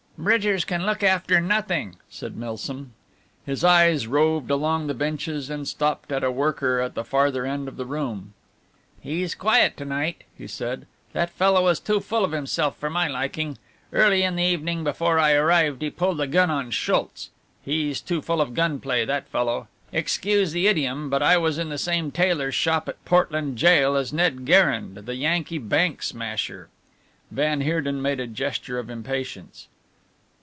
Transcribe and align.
"Bridgers 0.17 0.65
can 0.65 0.85
look 0.85 1.01
after 1.01 1.41
nothing," 1.41 1.95
said 2.07 2.37
Milsom. 2.37 2.93
His 3.43 3.63
eyes 3.63 4.05
roved 4.05 4.51
along 4.51 4.85
the 4.85 4.93
benches 4.93 5.49
and 5.49 5.67
stopped 5.67 6.11
at 6.11 6.23
a 6.23 6.29
worker 6.29 6.79
at 6.79 6.93
the 6.93 7.03
farther 7.03 7.43
end 7.43 7.67
of 7.67 7.75
the 7.75 7.87
room. 7.87 8.35
"He's 8.99 9.33
quiet 9.33 9.75
to 9.77 9.85
night," 9.85 10.25
he 10.37 10.45
said, 10.45 10.85
"that 11.13 11.31
fellow 11.31 11.67
is 11.69 11.79
too 11.79 11.99
full 12.01 12.23
of 12.23 12.33
himself 12.33 12.77
for 12.77 12.87
my 12.87 13.07
liking. 13.07 13.57
Earlier 13.91 14.27
in 14.27 14.35
the 14.35 14.43
evening 14.43 14.83
before 14.83 15.17
I 15.17 15.33
arrived 15.33 15.81
he 15.81 15.89
pulled 15.89 16.21
a 16.21 16.27
gun 16.27 16.51
on 16.51 16.69
Schultz. 16.69 17.31
He's 17.65 17.99
too 17.99 18.21
full 18.21 18.41
of 18.41 18.53
gunplay 18.53 19.05
that 19.05 19.27
fellow 19.27 19.69
excuse 19.91 20.51
the 20.51 20.67
idiom, 20.67 21.09
but 21.09 21.23
I 21.23 21.37
was 21.37 21.57
in 21.57 21.69
the 21.69 21.79
same 21.79 22.11
tailor's 22.11 22.53
shop 22.53 22.87
at 22.87 23.03
Portland 23.05 23.59
Gaol 23.59 23.95
as 23.95 24.13
Ned 24.13 24.45
Garrand, 24.45 25.05
the 25.07 25.15
Yankee 25.15 25.57
bank 25.57 26.03
smasher." 26.03 26.69
Van 27.31 27.61
Heerden 27.61 28.03
made 28.03 28.19
a 28.19 28.27
gesture 28.27 28.77
of 28.77 28.87
impatience. 28.91 29.67